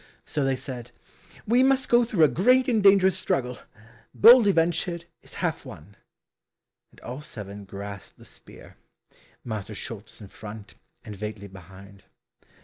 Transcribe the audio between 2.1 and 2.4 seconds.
a